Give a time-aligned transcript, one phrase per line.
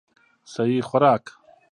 [0.53, 1.23] سهي خوراک